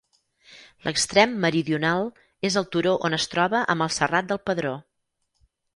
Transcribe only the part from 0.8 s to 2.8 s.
L'extrem meridional és el